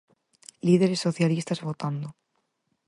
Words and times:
Líderes 0.67 1.03
socialistas 1.07 1.59
votando. 1.67 2.07